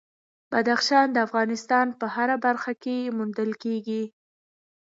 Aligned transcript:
بدخشان 0.51 1.07
د 1.13 1.17
افغانستان 1.27 1.87
په 1.99 2.05
هره 2.15 2.35
برخه 2.45 2.71
کې 2.83 3.13
موندل 3.17 3.51
کېږي. 3.63 4.03